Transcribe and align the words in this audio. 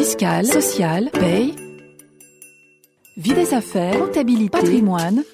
fiscale, 0.00 0.46
sociale, 0.46 1.10
paye, 1.12 1.54
vie 3.18 3.34
des 3.34 3.52
affaires, 3.52 3.98
comptabilité, 3.98 4.48
patrimoine. 4.48 5.24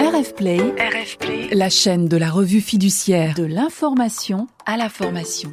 RF 0.00 0.34
Play, 0.34 0.56
RF 0.56 1.18
Play, 1.18 1.48
la 1.52 1.68
chaîne 1.68 2.08
de 2.08 2.16
la 2.16 2.30
revue 2.30 2.62
fiduciaire 2.62 3.34
de 3.34 3.44
l'information 3.44 4.46
à 4.64 4.78
la 4.78 4.88
formation. 4.88 5.52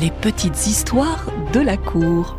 Les 0.00 0.10
petites 0.10 0.66
histoires 0.66 1.26
de 1.52 1.60
la 1.60 1.76
cour. 1.76 2.38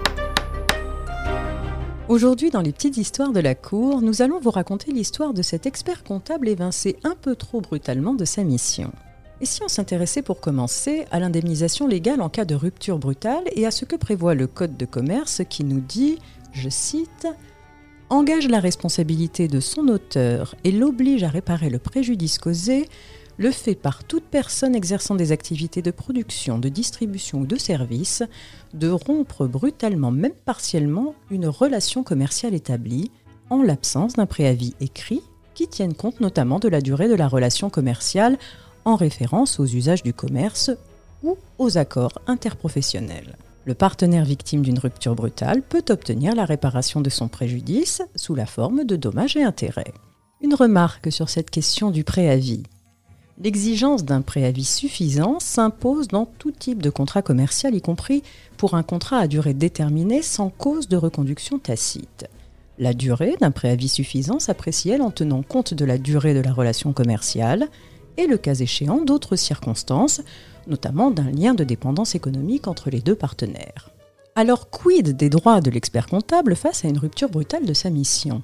Aujourd'hui, 2.09 2.50
dans 2.50 2.61
les 2.61 2.71
petites 2.71 2.97
histoires 2.97 3.31
de 3.31 3.41
la 3.41 3.54
cour, 3.54 4.02
nous 4.02 4.23
allons 4.23 4.39
vous 4.39 4.50
raconter 4.50 4.91
l'histoire 4.91 5.36
de 5.36 5.43
cet 5.43 5.68
expert 5.68 6.04
comptable 6.04 6.50
évincé 6.50 6.97
un 7.04 7.13
peu 7.13 7.36
trop 7.36 7.61
brutalement 7.61 8.15
de 8.15 8.25
sa 8.25 8.43
mission. 8.43 8.91
Et 9.43 9.45
si 9.45 9.61
on 9.61 9.67
s'intéressait 9.67 10.21
pour 10.21 10.39
commencer 10.39 11.05
à 11.11 11.19
l'indemnisation 11.19 11.85
légale 11.85 12.21
en 12.21 12.29
cas 12.29 12.45
de 12.45 12.55
rupture 12.55 12.97
brutale 12.97 13.43
et 13.51 13.65
à 13.65 13.71
ce 13.71 13.83
que 13.83 13.97
prévoit 13.97 14.35
le 14.35 14.47
Code 14.47 14.77
de 14.77 14.85
commerce 14.85 15.41
qui 15.49 15.65
nous 15.65 15.81
dit, 15.81 16.17
je 16.53 16.70
cite, 16.70 17.27
engage 18.09 18.48
la 18.48 18.61
responsabilité 18.61 19.49
de 19.49 19.59
son 19.59 19.89
auteur 19.89 20.55
et 20.63 20.71
l'oblige 20.71 21.23
à 21.23 21.27
réparer 21.27 21.70
le 21.70 21.77
préjudice 21.77 22.37
causé, 22.37 22.87
le 23.35 23.51
fait 23.51 23.75
par 23.75 24.05
toute 24.05 24.23
personne 24.23 24.75
exerçant 24.75 25.15
des 25.15 25.34
activités 25.34 25.81
de 25.81 25.91
production, 25.91 26.57
de 26.57 26.70
distribution 26.70 27.39
ou 27.39 27.45
de 27.45 27.57
service, 27.57 28.23
de 28.73 28.87
rompre 28.87 29.45
brutalement, 29.45 30.12
même 30.12 30.31
partiellement, 30.45 31.15
une 31.29 31.48
relation 31.48 32.03
commerciale 32.03 32.53
établie, 32.53 33.12
en 33.49 33.62
l'absence 33.62 34.13
d'un 34.13 34.25
préavis 34.25 34.73
écrit 34.79 35.21
qui 35.53 35.67
tienne 35.67 35.93
compte 35.93 36.21
notamment 36.21 36.59
de 36.59 36.70
la 36.70 36.79
durée 36.79 37.09
de 37.09 37.13
la 37.13 37.27
relation 37.27 37.70
commerciale 37.70 38.37
en 38.85 38.95
référence 38.95 39.59
aux 39.59 39.65
usages 39.65 40.03
du 40.03 40.13
commerce 40.13 40.71
ou 41.23 41.37
aux 41.57 41.77
accords 41.77 42.19
interprofessionnels. 42.27 43.37
Le 43.65 43.73
partenaire 43.73 44.25
victime 44.25 44.61
d'une 44.61 44.79
rupture 44.79 45.15
brutale 45.15 45.61
peut 45.61 45.85
obtenir 45.89 46.35
la 46.35 46.43
réparation 46.43 46.99
de 46.99 47.09
son 47.09 47.29
préjudice 47.29 48.01
sous 48.15 48.35
la 48.35 48.45
forme 48.45 48.84
de 48.84 48.98
dommages 48.98 49.37
et 49.37 49.43
intérêts. 49.43 49.93
Une 50.41 50.53
remarque 50.53 51.12
sur 51.12 51.29
cette 51.29 51.49
question 51.49 51.90
du 51.90 52.03
préavis. 52.03 52.63
L'exigence 53.41 54.03
d'un 54.03 54.21
préavis 54.21 54.65
suffisant 54.65 55.40
s'impose 55.40 56.09
dans 56.09 56.25
tout 56.25 56.51
type 56.51 56.84
de 56.84 56.90
contrat 56.90 57.21
commercial, 57.21 57.73
y 57.73 57.81
compris 57.81 58.21
pour 58.57 58.75
un 58.75 58.84
contrat 58.84 59.18
à 59.18 59.27
durée 59.27 59.53
déterminée 59.53 60.21
sans 60.21 60.49
cause 60.49 60.87
de 60.87 60.97
reconduction 60.97 61.57
tacite. 61.57 62.27
La 62.79 62.93
durée 62.93 63.35
d'un 63.40 63.51
préavis 63.51 63.87
suffisant 63.87 64.40
s'apprécie 64.40 64.90
elle 64.90 65.01
en 65.01 65.12
tenant 65.12 65.41
compte 65.41 65.73
de 65.73 65.85
la 65.85 65.97
durée 65.97 66.34
de 66.34 66.41
la 66.41 66.51
relation 66.51 66.91
commerciale 66.91 67.69
et 68.17 68.28
le 68.28 68.38
cas 68.38 68.56
échéant 68.56 69.01
d'autres 69.01 69.35
circonstances, 69.35 70.22
notamment 70.67 71.11
d'un 71.11 71.31
lien 71.31 71.53
de 71.53 71.63
dépendance 71.63 72.16
économique 72.16 72.67
entre 72.67 72.89
les 72.89 73.01
deux 73.01 73.16
partenaires. 73.16 73.89
Alors 74.35 74.69
quid 74.69 75.16
des 75.16 75.29
droits 75.29 75.61
de 75.61 75.69
l'expert 75.69 76.07
comptable 76.07 76.56
face 76.56 76.85
à 76.85 76.88
une 76.88 76.97
rupture 76.97 77.29
brutale 77.29 77.66
de 77.66 77.73
sa 77.73 77.89
mission? 77.89 78.41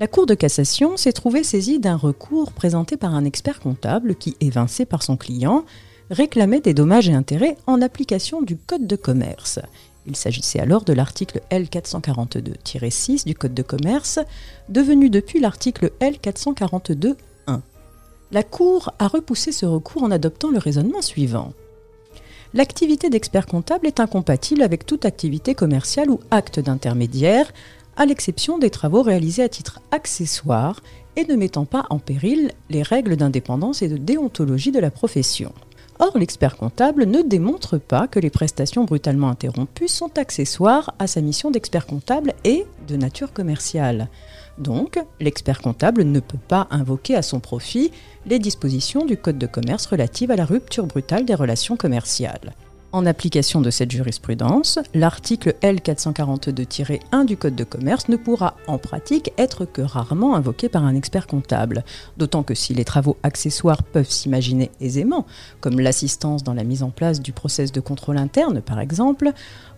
La 0.00 0.08
Cour 0.08 0.26
de 0.26 0.34
cassation 0.34 0.96
s'est 0.96 1.12
trouvée 1.12 1.44
saisie 1.44 1.78
d'un 1.78 1.96
recours 1.96 2.52
présenté 2.52 2.96
par 2.96 3.14
un 3.14 3.24
expert 3.24 3.60
comptable 3.60 4.16
qui, 4.16 4.36
évincé 4.40 4.84
par 4.84 5.04
son 5.04 5.16
client, 5.16 5.64
réclamait 6.10 6.60
des 6.60 6.74
dommages 6.74 7.08
et 7.08 7.14
intérêts 7.14 7.56
en 7.66 7.80
application 7.80 8.42
du 8.42 8.56
Code 8.56 8.88
de 8.88 8.96
commerce. 8.96 9.60
Il 10.06 10.16
s'agissait 10.16 10.58
alors 10.58 10.84
de 10.84 10.92
l'article 10.92 11.40
L442-6 11.52 13.24
du 13.24 13.36
Code 13.36 13.54
de 13.54 13.62
commerce, 13.62 14.18
devenu 14.68 15.10
depuis 15.10 15.38
l'article 15.38 15.92
L442 16.00 17.14
la 18.32 18.42
Cour 18.42 18.92
a 18.98 19.08
repoussé 19.08 19.52
ce 19.52 19.66
recours 19.66 20.02
en 20.02 20.10
adoptant 20.10 20.50
le 20.50 20.58
raisonnement 20.58 21.02
suivant. 21.02 21.52
L'activité 22.54 23.10
d'expert 23.10 23.46
comptable 23.46 23.86
est 23.86 24.00
incompatible 24.00 24.62
avec 24.62 24.84
toute 24.86 25.04
activité 25.04 25.54
commerciale 25.54 26.10
ou 26.10 26.20
acte 26.30 26.58
d'intermédiaire, 26.58 27.52
à 27.96 28.06
l'exception 28.06 28.58
des 28.58 28.70
travaux 28.70 29.02
réalisés 29.02 29.42
à 29.42 29.48
titre 29.48 29.80
accessoire 29.90 30.80
et 31.16 31.26
ne 31.26 31.36
mettant 31.36 31.66
pas 31.66 31.84
en 31.90 31.98
péril 31.98 32.50
les 32.70 32.82
règles 32.82 33.16
d'indépendance 33.16 33.82
et 33.82 33.88
de 33.88 33.98
déontologie 33.98 34.72
de 34.72 34.80
la 34.80 34.90
profession. 34.90 35.52
Or, 35.98 36.16
l'expert 36.16 36.56
comptable 36.56 37.04
ne 37.04 37.20
démontre 37.20 37.78
pas 37.78 38.08
que 38.08 38.18
les 38.18 38.30
prestations 38.30 38.84
brutalement 38.84 39.28
interrompues 39.28 39.88
sont 39.88 40.18
accessoires 40.18 40.94
à 40.98 41.06
sa 41.06 41.20
mission 41.20 41.50
d'expert 41.50 41.86
comptable 41.86 42.32
et 42.44 42.64
de 42.88 42.96
nature 42.96 43.32
commerciale. 43.32 44.08
Donc, 44.62 44.98
l'expert 45.20 45.60
comptable 45.60 46.04
ne 46.04 46.20
peut 46.20 46.38
pas 46.38 46.68
invoquer 46.70 47.16
à 47.16 47.22
son 47.22 47.40
profit 47.40 47.90
les 48.26 48.38
dispositions 48.38 49.04
du 49.04 49.16
Code 49.16 49.38
de 49.38 49.46
commerce 49.46 49.86
relatives 49.86 50.30
à 50.30 50.36
la 50.36 50.44
rupture 50.44 50.86
brutale 50.86 51.24
des 51.24 51.34
relations 51.34 51.76
commerciales. 51.76 52.54
En 52.92 53.06
application 53.06 53.62
de 53.62 53.70
cette 53.70 53.90
jurisprudence, 53.90 54.78
l'article 54.94 55.54
L442-1 55.62 57.24
du 57.24 57.38
Code 57.38 57.56
de 57.56 57.64
commerce 57.64 58.08
ne 58.08 58.16
pourra 58.16 58.54
en 58.66 58.76
pratique 58.76 59.32
être 59.38 59.64
que 59.64 59.80
rarement 59.80 60.36
invoqué 60.36 60.68
par 60.68 60.84
un 60.84 60.94
expert 60.94 61.26
comptable, 61.26 61.84
d'autant 62.18 62.42
que 62.42 62.54
si 62.54 62.74
les 62.74 62.84
travaux 62.84 63.16
accessoires 63.22 63.82
peuvent 63.82 64.10
s'imaginer 64.10 64.70
aisément, 64.80 65.26
comme 65.60 65.80
l'assistance 65.80 66.44
dans 66.44 66.54
la 66.54 66.64
mise 66.64 66.82
en 66.82 66.90
place 66.90 67.20
du 67.20 67.32
process 67.32 67.72
de 67.72 67.80
contrôle 67.80 68.18
interne 68.18 68.60
par 68.60 68.78
exemple, 68.78 69.32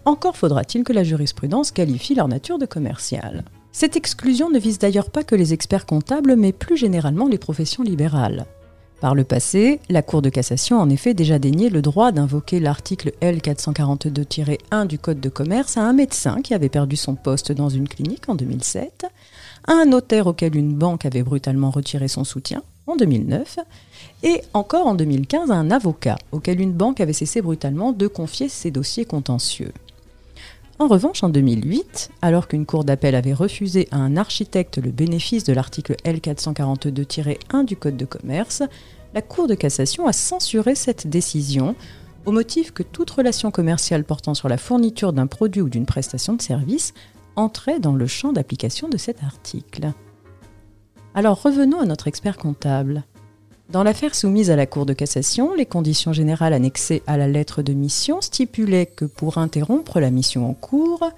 encore 0.04 0.36
faudra-t-il 0.36 0.82
que 0.82 0.92
la 0.92 1.04
jurisprudence 1.04 1.70
qualifie 1.70 2.16
leur 2.16 2.28
nature 2.28 2.58
de 2.58 2.66
commerciale. 2.66 3.44
Cette 3.76 3.96
exclusion 3.96 4.50
ne 4.50 4.58
vise 4.60 4.78
d'ailleurs 4.78 5.10
pas 5.10 5.24
que 5.24 5.34
les 5.34 5.52
experts 5.52 5.84
comptables, 5.84 6.36
mais 6.36 6.52
plus 6.52 6.76
généralement 6.76 7.26
les 7.26 7.38
professions 7.38 7.82
libérales. 7.82 8.46
Par 9.00 9.16
le 9.16 9.24
passé, 9.24 9.80
la 9.88 10.00
Cour 10.00 10.22
de 10.22 10.28
cassation 10.28 10.78
a 10.78 10.82
en 10.84 10.88
effet 10.88 11.12
déjà 11.12 11.40
dénié 11.40 11.70
le 11.70 11.82
droit 11.82 12.12
d'invoquer 12.12 12.60
l'article 12.60 13.10
L442-1 13.20 14.86
du 14.86 15.00
Code 15.00 15.18
de 15.18 15.28
commerce 15.28 15.76
à 15.76 15.82
un 15.82 15.92
médecin 15.92 16.40
qui 16.40 16.54
avait 16.54 16.68
perdu 16.68 16.94
son 16.94 17.16
poste 17.16 17.50
dans 17.50 17.68
une 17.68 17.88
clinique 17.88 18.28
en 18.28 18.36
2007, 18.36 19.06
à 19.66 19.72
un 19.72 19.86
notaire 19.86 20.28
auquel 20.28 20.54
une 20.54 20.74
banque 20.74 21.04
avait 21.04 21.24
brutalement 21.24 21.72
retiré 21.72 22.06
son 22.06 22.22
soutien 22.22 22.62
en 22.86 22.94
2009, 22.94 23.58
et 24.22 24.40
encore 24.52 24.86
en 24.86 24.94
2015 24.94 25.50
à 25.50 25.54
un 25.54 25.72
avocat 25.72 26.16
auquel 26.30 26.60
une 26.60 26.72
banque 26.72 27.00
avait 27.00 27.12
cessé 27.12 27.42
brutalement 27.42 27.90
de 27.90 28.06
confier 28.06 28.48
ses 28.48 28.70
dossiers 28.70 29.04
contentieux. 29.04 29.72
En 30.84 30.86
revanche, 30.86 31.22
en 31.22 31.30
2008, 31.30 32.10
alors 32.20 32.46
qu'une 32.46 32.66
cour 32.66 32.84
d'appel 32.84 33.14
avait 33.14 33.32
refusé 33.32 33.88
à 33.90 33.96
un 33.96 34.18
architecte 34.18 34.76
le 34.76 34.90
bénéfice 34.90 35.42
de 35.42 35.54
l'article 35.54 35.94
L442-1 36.04 37.64
du 37.64 37.74
Code 37.74 37.96
de 37.96 38.04
commerce, 38.04 38.62
la 39.14 39.22
Cour 39.22 39.46
de 39.46 39.54
cassation 39.54 40.06
a 40.06 40.12
censuré 40.12 40.74
cette 40.74 41.06
décision 41.06 41.74
au 42.26 42.32
motif 42.32 42.70
que 42.72 42.82
toute 42.82 43.08
relation 43.08 43.50
commerciale 43.50 44.04
portant 44.04 44.34
sur 44.34 44.50
la 44.50 44.58
fourniture 44.58 45.14
d'un 45.14 45.26
produit 45.26 45.62
ou 45.62 45.70
d'une 45.70 45.86
prestation 45.86 46.34
de 46.34 46.42
service 46.42 46.92
entrait 47.34 47.80
dans 47.80 47.94
le 47.94 48.06
champ 48.06 48.34
d'application 48.34 48.90
de 48.90 48.98
cet 48.98 49.22
article. 49.22 49.90
Alors 51.14 51.42
revenons 51.42 51.80
à 51.80 51.86
notre 51.86 52.08
expert 52.08 52.36
comptable. 52.36 53.04
Dans 53.70 53.82
l'affaire 53.82 54.14
soumise 54.14 54.50
à 54.50 54.56
la 54.56 54.66
Cour 54.66 54.84
de 54.84 54.92
cassation, 54.92 55.54
les 55.54 55.64
conditions 55.64 56.12
générales 56.12 56.52
annexées 56.52 57.02
à 57.06 57.16
la 57.16 57.26
lettre 57.26 57.62
de 57.62 57.72
mission 57.72 58.20
stipulaient 58.20 58.86
que 58.86 59.06
pour 59.06 59.38
interrompre 59.38 60.00
la 60.00 60.10
mission 60.10 60.48
en 60.48 60.52
cours, 60.52 61.10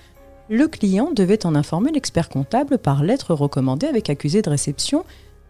le 0.49 0.69
client 0.69 1.11
devait 1.13 1.45
en 1.45 1.57
informer 1.57 1.91
l'expert 1.91 2.29
comptable 2.29 2.79
par 2.79 3.03
lettre 3.03 3.35
recommandée 3.35 3.89
avec 3.89 4.11
accusé 4.11 4.43
de 4.43 4.51
réception 4.51 5.05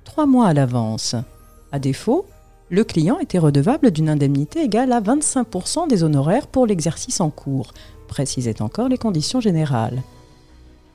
trois 0.04 0.24
mois 0.24 0.46
à 0.46 0.54
l'avance. 0.54 1.14
À 1.70 1.78
défaut, 1.78 2.26
le 2.70 2.82
client 2.82 3.18
était 3.18 3.38
redevable 3.38 3.90
d'une 3.90 4.08
indemnité 4.08 4.62
égale 4.62 4.92
à 4.92 5.02
25% 5.02 5.88
des 5.88 6.02
honoraires 6.02 6.46
pour 6.46 6.66
l'exercice 6.66 7.20
en 7.20 7.28
cours, 7.28 7.74
précisaient 8.08 8.62
encore 8.62 8.88
les 8.88 8.98
conditions 8.98 9.40
générales. 9.40 10.02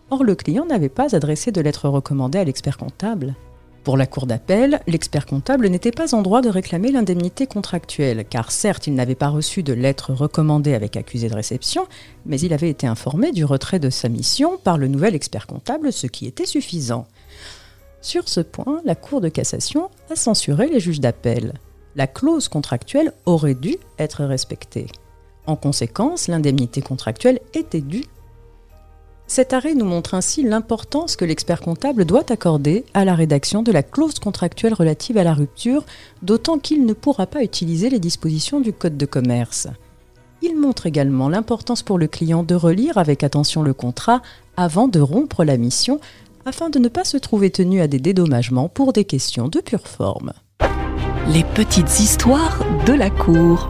Or, 0.09 0.23
le 0.23 0.33
client 0.33 0.65
n'avait 0.65 0.89
pas 0.89 1.15
adressé 1.15 1.51
de 1.51 1.61
lettre 1.61 1.87
recommandée 1.87 2.39
à 2.39 2.43
l'expert 2.43 2.77
comptable. 2.77 3.35
Pour 3.83 3.97
la 3.97 4.05
Cour 4.05 4.27
d'appel, 4.27 4.79
l'expert 4.85 5.25
comptable 5.25 5.67
n'était 5.67 5.91
pas 5.91 6.13
en 6.13 6.21
droit 6.21 6.41
de 6.41 6.49
réclamer 6.49 6.91
l'indemnité 6.91 7.47
contractuelle, 7.47 8.25
car 8.29 8.51
certes 8.51 8.85
il 8.85 8.93
n'avait 8.93 9.15
pas 9.15 9.29
reçu 9.29 9.63
de 9.63 9.73
lettre 9.73 10.13
recommandée 10.13 10.75
avec 10.75 10.97
accusé 10.97 11.29
de 11.29 11.33
réception, 11.33 11.87
mais 12.27 12.39
il 12.39 12.53
avait 12.53 12.69
été 12.69 12.85
informé 12.85 13.31
du 13.31 13.43
retrait 13.43 13.79
de 13.79 13.89
sa 13.89 14.07
mission 14.07 14.59
par 14.63 14.77
le 14.77 14.87
nouvel 14.87 15.15
expert 15.15 15.47
comptable, 15.47 15.91
ce 15.91 16.05
qui 16.05 16.27
était 16.27 16.45
suffisant. 16.45 17.07
Sur 18.01 18.29
ce 18.29 18.41
point, 18.41 18.81
la 18.85 18.93
Cour 18.93 19.19
de 19.19 19.29
cassation 19.29 19.89
a 20.11 20.15
censuré 20.15 20.67
les 20.67 20.79
juges 20.79 20.99
d'appel. 20.99 21.53
La 21.95 22.05
clause 22.05 22.49
contractuelle 22.49 23.13
aurait 23.25 23.55
dû 23.55 23.77
être 23.97 24.23
respectée. 24.25 24.87
En 25.47 25.55
conséquence, 25.55 26.27
l'indemnité 26.27 26.83
contractuelle 26.83 27.39
était 27.55 27.81
due 27.81 28.05
cet 29.31 29.53
arrêt 29.53 29.75
nous 29.75 29.85
montre 29.85 30.13
ainsi 30.13 30.43
l'importance 30.43 31.15
que 31.15 31.23
l'expert 31.23 31.61
comptable 31.61 32.03
doit 32.03 32.29
accorder 32.33 32.83
à 32.93 33.05
la 33.05 33.15
rédaction 33.15 33.63
de 33.63 33.71
la 33.71 33.81
clause 33.81 34.19
contractuelle 34.19 34.73
relative 34.73 35.17
à 35.17 35.23
la 35.23 35.33
rupture, 35.33 35.85
d'autant 36.21 36.59
qu'il 36.59 36.85
ne 36.85 36.91
pourra 36.91 37.27
pas 37.27 37.41
utiliser 37.41 37.89
les 37.89 38.01
dispositions 38.01 38.59
du 38.59 38.73
Code 38.73 38.97
de 38.97 39.05
commerce. 39.05 39.69
Il 40.41 40.59
montre 40.59 40.85
également 40.85 41.29
l'importance 41.29 41.81
pour 41.81 41.97
le 41.97 42.07
client 42.07 42.43
de 42.43 42.55
relire 42.55 42.97
avec 42.97 43.23
attention 43.23 43.61
le 43.63 43.73
contrat 43.73 44.21
avant 44.57 44.89
de 44.89 44.99
rompre 44.99 45.45
la 45.45 45.55
mission, 45.55 46.01
afin 46.43 46.69
de 46.69 46.79
ne 46.79 46.89
pas 46.89 47.05
se 47.05 47.15
trouver 47.15 47.51
tenu 47.51 47.79
à 47.79 47.87
des 47.87 47.99
dédommagements 47.99 48.67
pour 48.67 48.91
des 48.91 49.05
questions 49.05 49.47
de 49.47 49.61
pure 49.61 49.87
forme. 49.87 50.33
Les 51.29 51.45
petites 51.45 52.01
histoires 52.01 52.59
de 52.85 52.91
la 52.91 53.09
Cour. 53.09 53.69